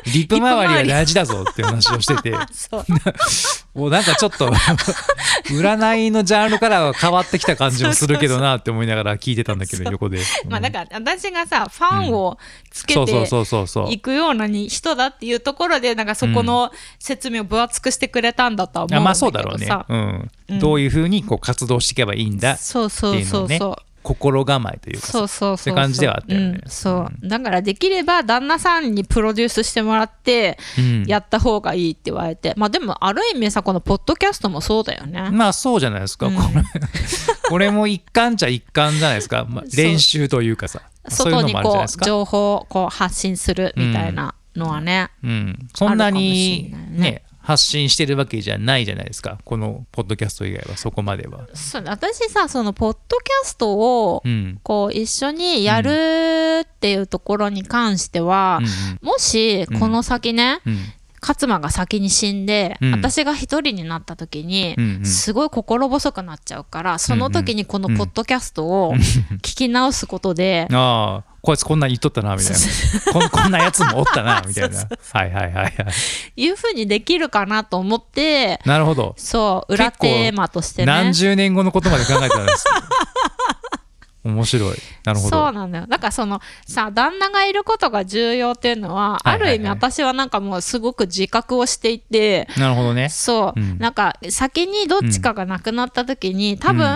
[0.07, 2.35] リップ周りが大事だぞっていう話をしてて。
[2.53, 2.85] そう。
[3.79, 4.51] もうなんかちょっと
[5.51, 12.39] 占いのジャンルからは変わってきた感じもするけどなって思いながら聞いてたんだけど横で、まあだから私がさファンを
[12.71, 13.01] つけて
[13.91, 19.67] いくようなに人だっていうところでなんかそこの説明を分厚くしてくれたんだとは思うんだあまあけそうだろうね。
[19.67, 20.31] どさ、、うん。
[20.49, 20.59] うん。
[20.59, 23.77] どういうふうにこう活動していけばいいんだそうそうそうそう、
[24.09, 26.47] 心構えというかさそうそうそうって感じではあったよね。
[26.65, 27.29] うんそう。
[27.29, 31.05] だからできれば旦那さんにプロデュースしてもらってうん。
[31.07, 36.35] やった方がいいって言われて、まあでもある意味さこのポッドキャストもそうだよね、まあそうじゃないですか、うん。
[36.35, 36.63] これ
[37.49, 39.85] これも一環じゃ一環じゃないですか、まあ、そう。
[39.85, 40.83] 練習というかさ。
[41.09, 47.01] 外にこう情報をこう発信するみたいなのはね、うん、そんなにね。
[47.01, 49.39] ね発信してるわけじゃないじゃないですか。
[49.43, 51.49] このポッドキャスト以外はそこまでは。
[51.55, 54.61] そう私さそのポッドキャストをうん。
[54.63, 58.61] こう一緒にやるっていうところに関しては、
[59.01, 60.73] もしこの先ね、うん。
[60.75, 60.79] うん。
[61.23, 62.91] 勝間が先に死んで、うん。
[62.93, 65.05] 私が一人になった時に、うんうん。
[65.07, 68.95] すごい心細くなっちゃうからその時にこのポッドキャストを
[69.39, 72.59] 聞き直すことで、 ああこいつこんなん言っとったなみたいな。
[73.11, 74.87] こん こんなやつもおったな みたいな。
[75.15, 75.75] はいはいはいはい。
[76.37, 80.87] いうふうにできるかなと思ってなるほど、そう裏テーマとしてね。
[80.87, 82.67] 何十年後のことまで考えてたんです
[84.29, 84.77] 面白い。
[85.05, 85.37] なるほど。
[85.45, 93.09] そうなんだよだからそのさ旦那がいることが重要っていうのは、ある意味私はなんかもうすごく自覚をしていてなるほどね。
[93.09, 93.79] そう、うん。
[93.79, 96.87] なんか先にどっちかがなくなった時に、多分、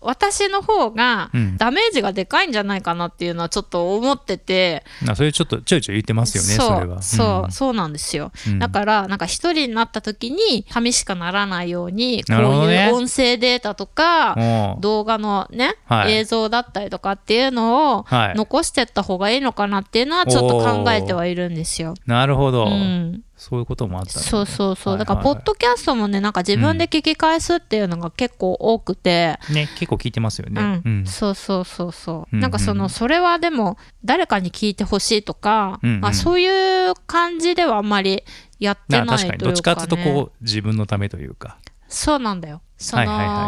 [0.00, 1.56] 私の方がうん。
[1.56, 7.02] ダメージがでかいんじゃないかなっていうのはちょっと思ってて、あそれちょっとちょいちょい言ってますよねそそうれは。
[7.02, 7.52] そう、ん。
[7.52, 8.58] そうなんですよ、うん。
[8.58, 12.36] だからなんか一人になった時に寂しくならないようにこう
[12.72, 14.34] いう音声データとか、
[14.80, 16.12] 動画のね、はい。
[16.12, 18.34] 映像だったりとかっていうのをはい。
[18.34, 21.94] 残してった方がいいのかなっていうのはちょっと考えてはいるんですよ。
[22.06, 24.24] なるほど、うん、そういうこともあったね。
[24.24, 30.60] そうそうそう、だからポッドキャストもねなんか自分で聞き返すっていうのが結構多くて、ね結構聞いてますよね。
[30.84, 30.98] うん。
[30.98, 31.06] うん。
[31.06, 36.00] そうそうそうそう、うんなんかそのそれはでも誰かに聞いてほしいとか、うんうん。
[36.00, 38.24] まあ、そういう感じではあんまり
[38.58, 41.58] やってなないというか、ね、確かにどっちかっていうとこう自分のためというか
[41.94, 42.60] そうなんだよ。
[42.76, 43.04] その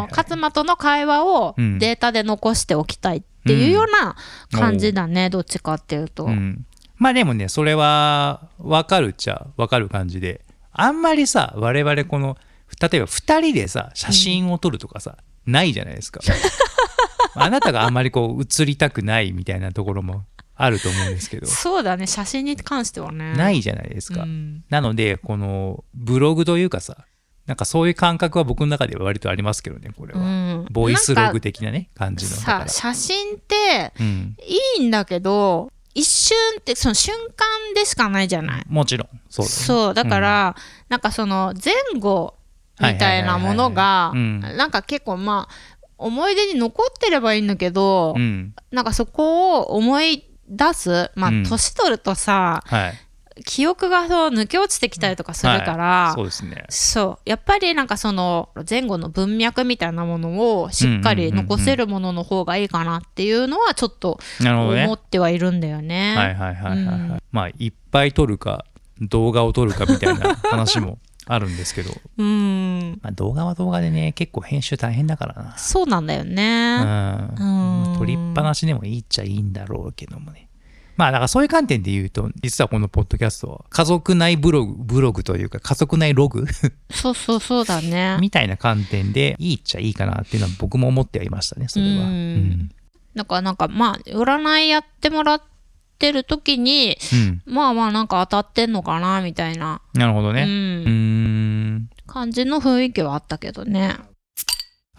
[0.09, 1.79] 勝間との会話をうん。
[1.79, 4.15] データで残しておきたいっていうような
[4.51, 6.65] 感じだね、どっちかっていうと、うん、
[6.97, 10.41] まあでもねそれは分かるっちゃ分かる感じで。
[10.79, 12.37] あんまりさ我々この
[12.79, 16.21] 例えば2人でさ写真を撮るとかさ、ないじゃないですか。
[17.35, 21.47] あなたがあんまりこう写りたくないみたいなところもあると思うんですけど。
[21.47, 23.33] そうだね写真に関してはね。
[23.35, 24.63] ないじゃないですか、うん。
[24.69, 27.05] なのでこのブログというかさ
[27.47, 30.67] なんかそういう感覚は僕の中では割とありますけどねこれは、うん。
[30.69, 32.31] ボイスログ的なね感じの。
[32.31, 34.35] さら写真ってうん、
[34.77, 38.65] いいんだけど一瞬ってその瞬間でしかないじゃない？
[38.67, 39.07] もちろん。
[39.29, 39.55] そうだね。
[39.55, 40.55] そうだから、
[40.89, 42.35] なんかその前後
[42.79, 45.55] みたいなものがなんか結構まあ
[45.97, 48.53] 思い出に残ってればいいんだけど、うん。
[48.71, 51.43] なんかそこを思い出すまあうん。
[51.43, 52.93] 年取るとさ、はい
[53.45, 56.65] 記憶がそう抜け落ちてきたりとかするから、そうですね。
[56.69, 57.29] そう。
[57.29, 66.15] やっぱりなんかその前後の文脈みたいなものをしっかり残せるものの方がいいかなっていうのはちょっと思ってはいるんだよね。
[66.15, 66.99] はいはいはいはい、はい。
[66.99, 67.23] うん。
[67.31, 68.65] まあいっぱい撮るか
[69.01, 70.97] 動画を撮るかみたいな話も
[71.29, 72.99] あるんですけど、うん。
[73.01, 75.57] まあ、動画は動画でね結構編集大変だからな。
[75.57, 76.77] そうなんだようん、ね。
[76.79, 80.46] まあ撮りっぱなしでもいいっちゃいいんだろうけどもね
[80.97, 86.45] まあだからそういう観点で言うと実はこのポッドキャストは家族内ブログブログというか家族内ログ
[86.91, 88.17] そうそうそうだね。
[88.21, 91.91] みたいな観点でいいっちゃいいかなっていうのは僕も思ってはいましたねそれは。
[91.91, 91.99] うん。
[92.01, 92.71] うん。
[93.15, 95.41] だからなんかまあ占いやってもらっ
[95.99, 97.41] てる時にうん。
[97.45, 100.43] まあまあなんか当たってんのかなみたいな、うなるほどね。
[100.43, 101.89] うん。
[102.07, 103.97] 感じの雰囲気はあったけどね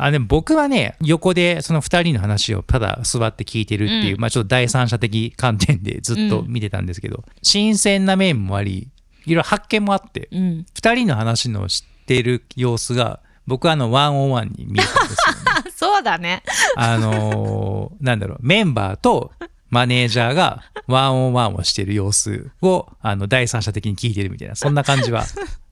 [0.01, 8.89] あでも僕はね横でその2人の話をただ座って聞いてるっていう、うんまあちょっと第三者的観点でずっと見てたんですけど、新鮮な面もあり
[9.27, 15.41] いろいろ発見もあってうん2人の話の知ってる様子が僕はあのワンオンワンに見えたんですよね。
[15.47, 16.43] あ そうだね
[16.77, 19.33] あのーなんだろうメンバーと
[19.71, 25.25] マネージャーがワンオンワンをしてる様子をあの第三者的に聞いてるみたいなそんな感じは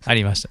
[0.05, 0.51] ありました。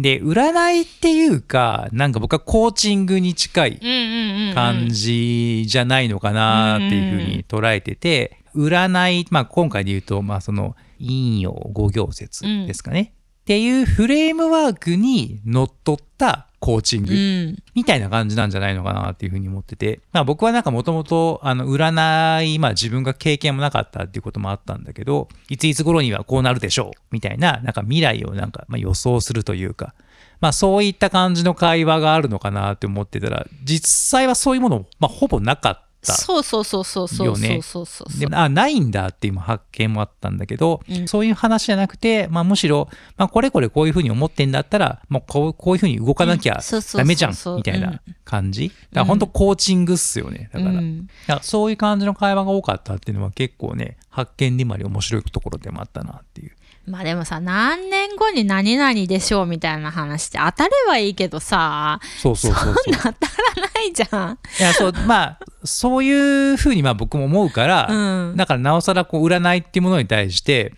[0.00, 17.14] で占いっていうかなんか僕はコーチングに近いうんうんうん、うん、感じじゃないのかなっていうふうに捉えてて、占い、まあ、今回で言うと、まあ、その陰陽五行説ですかね、っていうフレームワークにのっとったコーチング。
[17.14, 17.56] うん。
[17.74, 29.94] みたいな感じなんじゃないのかなっていうふうに思ってて、まあ、僕はなんかもともとあの占い、まあ、自分が経験もなかったっていうこともあったんだけどいついつ頃にはこうなるでしょうみたいななんか未来をなんかまあ予想するというか、
[30.40, 35.89] まあ、そういった感じの会話があるのかなって思ってたら実際はそういうもの、まあ、ほぼなかった。
[36.02, 37.36] そうそうそうそうそう。
[37.36, 41.08] そうそうそうであないんだっていう発見もあったんだけど、うん。
[41.08, 46.62] そういう話じゃなくて、まあ、むしろ、まあ、これこれこういうふうに思ってんだったら、まあ、こうこういうふうに動かなきゃうん。
[46.62, 47.00] そうそうそうそう。
[47.00, 48.68] ダメじゃんみたいな感じ。
[48.68, 50.80] だから本当コーチングっすよねだから,、か
[51.28, 56.52] らそういう感じの会話が多かったっていうのは結構ね発見でもあり面白いところでもあったなっていう。
[56.86, 62.94] まあでもさ何年後に何々でしょうみたいな話って当たればいいけどさそうそうそうそう。
[62.94, 64.38] 当たらないじゃん。
[64.58, 68.36] いやそうまあそういうふうにまあ僕も思うから、うん。
[68.36, 70.74] だからなおさらこう占いっていうものに対して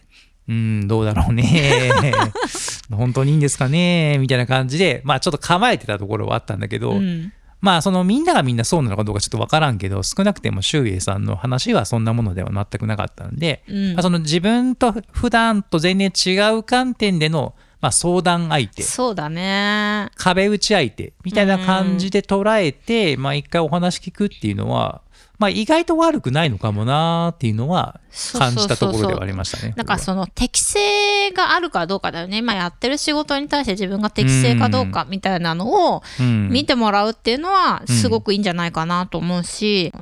[0.48, 1.90] うんどうだろうね。
[2.90, 7.32] 本当にいいんですかねみたいな感じでまあちょっと構えてたところはあったんだけど、うん。
[7.60, 13.92] まあそのみんながみんなそうなのかどうかちょっとわからんけど少なくても周英さんの話はそんなものでは全くなかったんで、うん。
[13.94, 18.82] まあ、その自分と普段と全然違う観点での、まあ、相談相手。
[18.82, 20.08] そうだね。
[20.14, 21.12] 壁打ち相手。
[21.24, 25.02] みたいな感じで捉えて、まあ一回お話聞くっていうのは、
[25.40, 28.00] まあ意外と悪くないのかもなーっていうのは
[28.34, 29.74] 感じたところではありましたね。
[29.76, 32.36] だからその適性があるかどうかだよね。
[32.38, 36.50] 今やってる仕事に対して自分が適性かどうかみたいなのをうん。
[36.50, 39.92] 見てもらうっていうのはすごくいいんじゃないかなと思うし、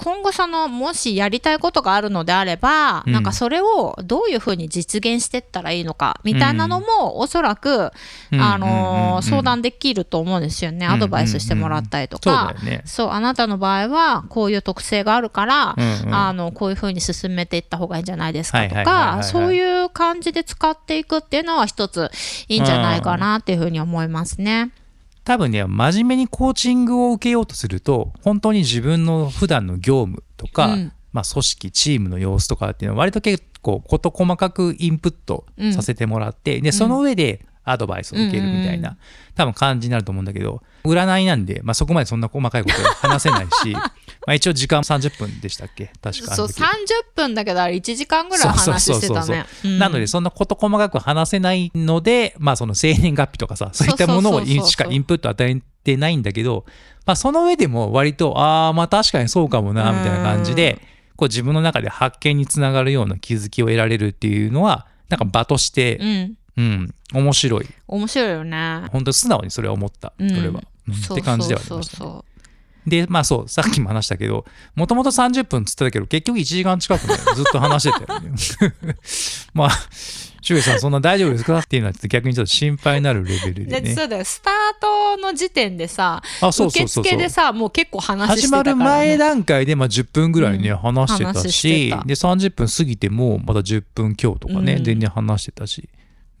[0.00, 3.12] 今後そのもしやりたいことがあるのであれば、うん。
[3.12, 7.90] なんかそれをどういうふうに実現していったらいいのかみたいなのもおそらく、
[8.30, 8.40] うん。
[8.40, 10.92] あの相談できると思うんですよね、うん。
[10.92, 12.54] アドバイスしてもらったりとそうか。
[12.84, 16.14] そうあなたの場合はこういう特性があるから、うんうん。
[16.14, 22.10] あのこういうふうに進めていった方がいいんじゃないですかとかそういう感じで使っていくっていうのは一つ
[22.46, 24.70] いいんじゃないかなっていうふうに思いますね。
[25.28, 30.92] 多分ね真面目にコーチングを受けようとすると本当に自分の普段の業務とか、うん。
[31.10, 38.98] まあ、組織チームの様子とかっていうのは割と結構事細かくインプットさせてもらって、でその上でアドバイスを受けるみたいな、うんうん
[39.38, 43.72] 多分感じになると思うんだけど占いなんで、まあ、そこまでそんな細かいことは話せないし
[44.26, 45.92] まあ一応時間30分でしたっけ？
[46.02, 46.66] 確かあそうの時30
[47.14, 49.46] 分だけどあれ1時間ぐらい話してたね。
[49.64, 49.78] うん。
[49.78, 56.66] なのでそんな事細かく話せないので、まあその生年月日とかさそういったものをしかインプット与えてないんだけど、
[57.06, 60.82] まあその上でも割とああまあ確かにそうかもなみたいな感じで
[61.16, 66.94] こう自分の中で発見につながるような気づきを得られるっていうのはなんか場としてうんうん。
[67.14, 67.66] 面白い。
[67.86, 68.82] 面白いよね。
[68.90, 70.12] 本当に素直にそれは思った。
[70.18, 70.28] うん。
[70.28, 71.98] それは、って感じではありましたね。
[71.98, 72.24] そうそう
[72.86, 78.30] でまあそうさっきも話したけどもともと30分っつってたけど結局1時間近くね ずっと話してたよね。
[79.52, 79.70] まあ
[80.40, 81.58] 周平さんそんな大丈夫ですか？
[81.58, 83.80] っていうのは逆にちょっと心配になるレベルでね。
[83.82, 84.24] でそうだよ。
[84.24, 87.04] スタートの時点でさあそうそ受うそうそう。
[87.04, 90.76] 付でさもう結構話して始またから、ね、る前段階でまあ10分ぐらいね、うん。
[90.78, 94.84] 話してた話しで30分過ぎてもまた10分強とかね、うん。
[94.84, 95.86] 全然話してたし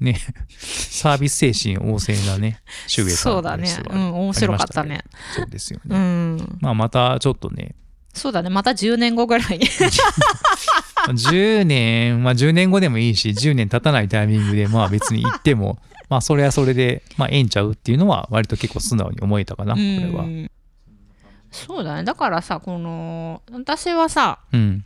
[0.00, 0.18] ね。
[0.58, 3.76] サービス精神旺盛なね 周平さんそうだね。
[3.90, 5.04] うん面白かったね。
[5.34, 6.58] そうですよね、うん。
[6.60, 7.74] まあまたちょっとね。
[8.14, 8.50] そうだね。
[8.50, 9.58] また10年後ぐらい。
[9.58, 9.66] に
[11.18, 15.78] 10年、まあ10年後でもいいし、10年経たないタイミングで、まあ別に行っても、
[16.10, 20.24] まあそれはそれで、まあええんちゃうっていうのは、割と結構素直に思えたかな、これは。
[20.24, 20.26] う。
[20.26, 20.50] ん
[21.50, 22.04] そうだね。
[22.04, 24.84] だからさこの私はさうん。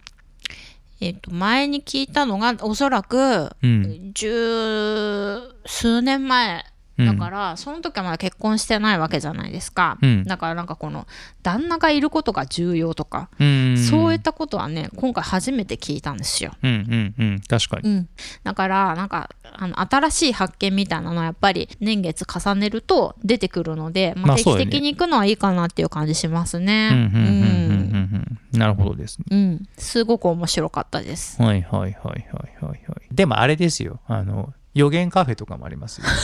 [1.03, 4.13] えっ、と前に聞いたのがおそらくうん。
[4.15, 6.65] 十数年前
[6.99, 10.25] ううんだからその時はまだ結婚してないわけじゃないですか、うん。
[10.25, 11.07] だからなんかこの
[11.43, 13.79] 旦那がいることが重要とか、うん。
[13.79, 16.53] そういったことはね今回初めて聞いたんですよ。
[16.63, 17.41] うんうんうん。
[17.41, 17.89] 確かに。
[17.89, 18.09] うん、
[18.45, 27.72] だからなんかあの新しい発見みたいなのはやっぱり年月重ねると出てくるので、まあ、定期的に行くのはいいかなっていう感じしますうんね。
[27.99, 29.25] うんなるほどですね。
[29.31, 29.39] うん。
[29.39, 31.41] うんすごく面白かったです。
[31.43, 32.81] はいはいはいはいはいはい。
[33.15, 34.01] でもあれですよ。
[34.07, 36.07] あの予言カフェとかもありますよ。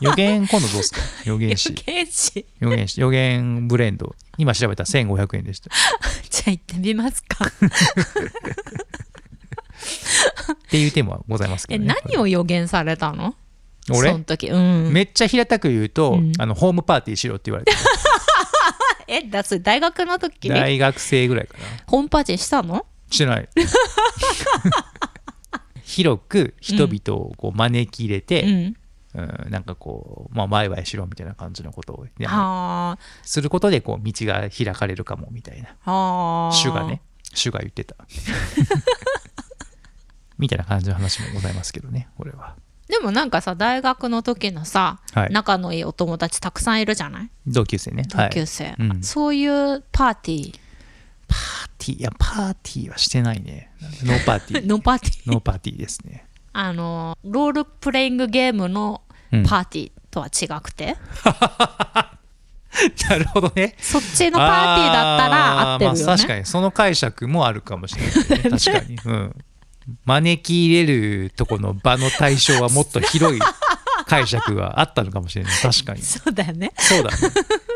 [0.00, 1.00] 予言今度どうですか？
[1.24, 4.14] 予言師原始予言師予言ブレンド。
[4.38, 5.70] 今調べたら1500円でした。
[6.28, 7.44] じゃあ行ってみますか。
[7.46, 7.50] っ
[10.70, 11.94] ていうテーマはございますけえどね。
[12.04, 13.34] 何を予言されたの？
[13.86, 14.48] そ俺の時。
[14.48, 14.92] うん。
[14.92, 16.32] めっちゃ平たく言うと、うん。
[16.38, 17.72] あのホームパーティーしろって言われて
[19.08, 20.48] えだそれ大学の時？
[20.48, 21.64] 大学生ぐらいかな。
[21.86, 22.86] ホームパーティーしたの？
[23.10, 23.48] してない。
[25.84, 28.50] 広く人々をこう招き入れて、うん。
[28.50, 28.76] うん
[29.50, 32.98] なんかこう、まあ、ワイワイしろみたいな感じのことをやはあ。
[33.22, 35.76] することでこう道が開かれるかもみたいな。
[35.80, 36.52] はあ。
[36.54, 37.02] 主がね
[37.34, 37.94] 主が言ってた。
[40.38, 42.56] みたいな感じの話もございますけどねこれは
[42.92, 45.30] でもなんかさ大学の時のさ、はい。
[45.32, 47.30] 仲のいいお友達たくさんいるじゃない？
[47.46, 48.02] 同級生ね。
[48.06, 49.02] 同級生、はいうん。
[49.02, 50.58] そういうパーティー？
[51.26, 52.00] パーティー？
[52.00, 53.70] いやパーティーはしてないね。
[54.04, 54.66] ノーパーティー。
[54.68, 55.22] のパーティー？
[55.32, 56.26] ノーパーティーですね。
[56.52, 59.00] あのロールプレイングゲームの
[59.32, 60.98] うんパーティーとは違くて、
[63.08, 63.74] なるほどね。
[63.78, 66.44] そっちのパーティーだったら合ってるよね、まあ、確かに。
[66.44, 68.08] その解釈もあるかもしれな
[68.40, 69.34] い、ね、確かに、うん、
[70.04, 73.40] 招き入れるとこの場の対象はもっと広い
[74.06, 75.52] 解釈があったのかもしれない。
[75.60, 76.02] 確かに。
[76.02, 76.72] そうだよね。
[76.76, 77.16] そうだね。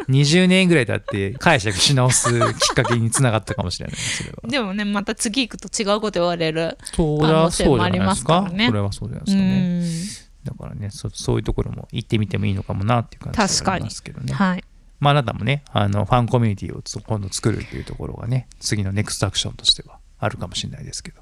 [0.09, 3.97] 20年ぐらい経って解釈し直すきっかけにつながったかもしれない。
[3.97, 4.49] それは。
[4.49, 8.69] でもねまた次行くと違うこと言われる可能性もありますからね。
[8.69, 10.53] これはそうじゃないでうすかね。
[10.53, 10.57] ん。
[10.59, 14.33] だからねそそういうところも行ってみてもいいのかもなっていう感じがありますけどね。
[14.33, 14.65] はい。
[14.99, 21.21] まあ、あなたもね、あのファンコミュニティをつ今度作るっていうところがね、次のネクストアクションとしてはあるかもしれないですけど。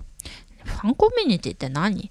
[0.64, 2.10] ファンコミュニティって何？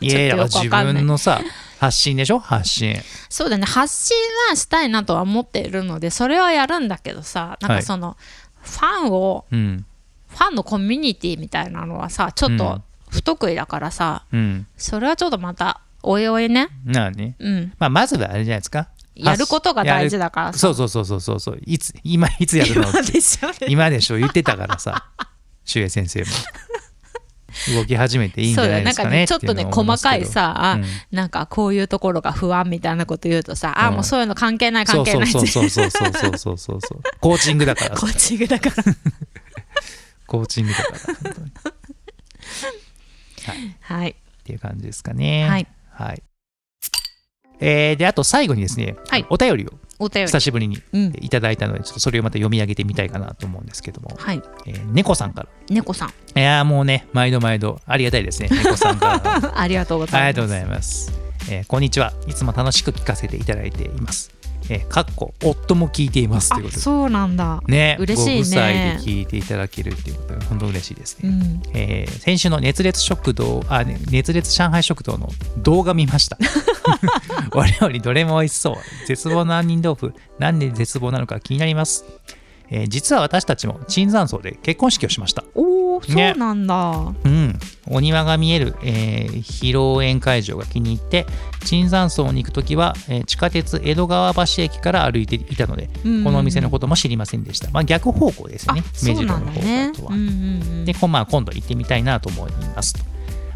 [0.00, 1.40] いやいや、自分のさ、
[1.78, 2.38] 発信でしょ？
[2.38, 2.96] 発信。
[3.28, 4.16] そうだね発信
[4.50, 8.16] はしたいなとは思っているのでそれはやるんだけどさなんはいかその、
[8.62, 9.84] ファンをうん。
[10.28, 14.66] ファンのコミュニティみたいなのはさちょっとうん不得意だからさ、うん。
[14.78, 16.68] それはちょっとまたおいおいね。
[16.86, 18.88] うんまあ、まずはあれじゃないですか。
[19.14, 21.58] やることが大事だからさそうそうそうそうそう。
[21.66, 22.88] いつ、今いつやるの？
[22.88, 24.16] 今でしょ今でしょ？
[24.16, 25.04] 言ってたからさ、
[25.66, 26.26] 周江先生も。
[27.74, 29.08] 動き始めていいんじゃないですかね。
[29.08, 29.64] そうなんかねちょっとね
[29.96, 37.00] 細かいさあうんなんかこういうところが不安みたいなこと言うとさ、あうんもうそういうの関係ない関係ないそうそうそうそうそうそうそうそう。
[37.20, 38.12] コーチングだからコさ。
[38.12, 38.74] ーチングだから
[40.26, 40.98] コーチングだから。
[41.14, 41.52] 本当に
[43.80, 45.48] はいっていう感じですかね。
[45.48, 45.66] はい。
[45.90, 46.22] はい。
[47.60, 49.70] えーで、あと最後にですね、はいお便りを
[50.02, 55.48] お便り久しぶりにうんいただいたので、ちょっとそれをまた読み上げてみたいかなと思うんですけども、はいえー猫さんから。
[55.70, 56.12] 猫さんい
[56.42, 59.58] やーもうね、毎度毎度ありがたいですね、 猫さんから。
[59.60, 61.12] ありがとうございますありがとうございます。
[61.50, 62.12] えーこんにちは。
[62.26, 64.30] いつも楽しく聞かせていただいています。
[64.68, 66.80] えーかっこ夫も聞いていますということで。
[66.80, 71.28] あそうなんだね、嬉しいねご夫妻で聞いていただけるっていうことで、本当嬉しいですね。
[71.28, 76.38] うんえー先週の熱烈食堂あ、ね熱烈上海食堂の動画見ました。
[77.52, 78.76] 我々どれも美味しそう。
[79.06, 82.04] 絶望の杏仁豆腐、なんで絶望なのか気になります。
[82.70, 85.44] えー実は私たちも椿山荘で結婚式をしました。
[85.54, 91.26] おおそうねなんだ、うん、お庭が見える、えー披露宴会場が気に入って
[91.60, 97.70] 椿山荘に行くときは、えー地下鉄江戸川橋駅から歩いていたので、うんこのお店のことも知りませんでした。
[97.72, 100.14] まあ、逆方向ですね、目白の方んだねだとは。
[100.14, 100.30] うんうんう
[100.80, 103.00] んで、こまあ、今度行ってみたいなと思いますと。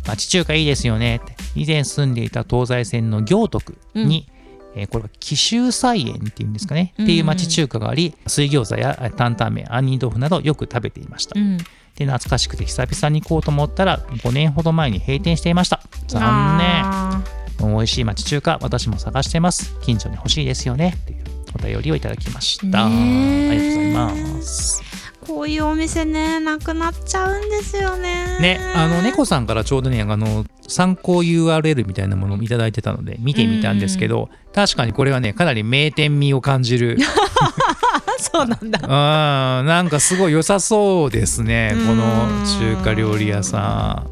[0.07, 1.35] 町中華いいですよねって。
[1.55, 4.29] 以前住んでいた東西線の行徳に、
[4.75, 11.39] えーこれは紀州菜園っていうんですかね、っていう町中華があり、水餃子やえー担々麺、杏仁豆腐などよく食べていました。
[11.39, 11.59] うん
[11.97, 15.81] で、懐かしくて久々に行こうと思ったら、5年ほど前に閉店していました。
[16.09, 16.85] 残念。
[16.85, 17.23] あ
[17.59, 19.75] 美味しい町中華、私も探してます。
[19.81, 20.95] 近所に欲しいですよね。
[20.95, 22.85] っていうお便りをいただきました。
[22.85, 24.86] ありがとうございます。
[25.27, 36.99] ーこういうお店ねなくなっちゃうんですよねね、あの猫さんからちょうどね、あの参考 URL みたいなものをいただいてたので見てみたんですけど、確かにこれはね、かなり名店味を感じる。
[37.01, 42.05] あ そうなんだうん、なんかすごい良さそうですね、この
[42.61, 44.07] 中華料理屋さ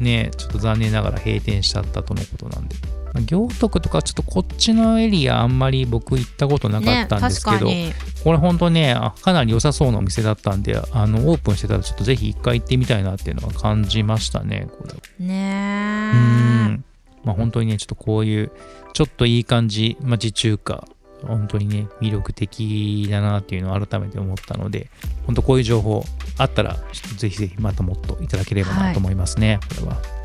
[0.00, 0.04] ん。
[0.04, 2.76] ね、ちょっと残念ながら閉店しちゃったとのことなんで。
[3.12, 7.92] まあ行徳とかちょっとこっちのエリアあんまり僕行ったことなかねったんですけど、確かに。
[8.24, 16.84] これ本当ねあかなり良さそうなお店だったんであのオープンしてたらちょっとぜひ一回行ってみたいなっていうのは感じましたねこれうねん。
[17.24, 18.50] まあ、本当にね、ちょっとこういう、
[18.92, 20.86] ちょっといい感じ、まあ、地中華、
[21.22, 24.90] 本当にね、魅力的だなっていうのを改めて思ったので、
[25.26, 26.02] 本当こういう情報
[26.38, 26.76] あったら、
[27.18, 30.19] ぜひぜひまたもっといただければなと思いますね、これは。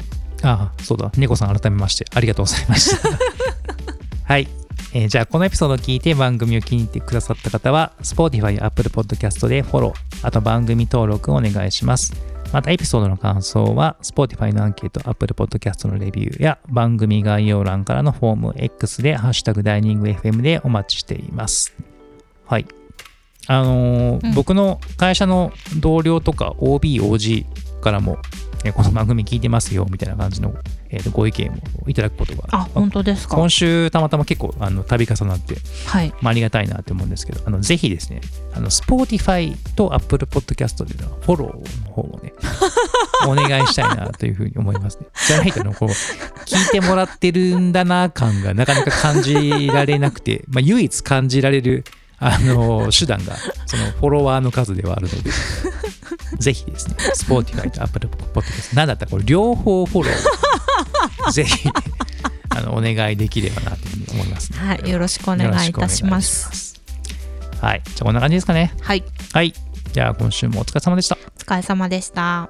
[0.45, 3.09] ああ、そうだ、猫さん改めましてありがとうございました。
[4.25, 4.47] はい。
[4.93, 12.13] えーじゃあ、このエピソードを聞いて番組を気に入ってくださった方は、Spotify、Apple Podcast でフォロー、あと番組登録をお願いします。
[12.53, 21.73] またエピソードの感想は Spotify のアンケート、Apple Podcast のレビューや番組概要欄からのフォーム X でハッシュタグダイニング FM でお待ちしています。
[22.45, 22.65] はい。
[23.47, 27.45] あのーうん僕の会社の同僚とか OB、OG
[27.81, 28.17] からも、
[28.65, 30.53] えーこの番組聞いてますよみたいな感じの、
[30.89, 31.51] えーとご意見
[31.85, 32.47] をいただくことが。
[32.51, 33.35] あ本当ですか？
[33.35, 35.55] 今週たまたま結構あの度重なって、
[35.85, 36.09] はい。
[36.21, 38.21] まあ、ありがたいなって思うんですけどあのぜひですね
[38.53, 42.33] あの Spotify と Apple Podcast でのフォローの方をね
[43.27, 45.05] お願いしたいなというふうに思いますね。
[45.27, 45.89] じゃないとねこう
[46.45, 51.83] 聞いてもらってるんだな感がなかなか感じられなくて、 まあ、唯一感じられる
[52.17, 53.35] あの手段が
[53.65, 55.29] そのフォロワーの数ではあるので
[56.39, 61.69] ぜひですね Spotify と Apple Podcast なんだったらこれ両方フォロー ぜひ
[62.49, 64.59] あのお願いできればなというふうに思いますね。
[64.59, 66.75] はいよろしくお願いいたします
[67.61, 67.81] はい。
[67.85, 68.73] じゃあこんな感じですかね。
[68.81, 69.53] はいはい。
[69.93, 71.17] じゃあ今週もお疲れ様でした。
[71.17, 72.49] お疲れ様でした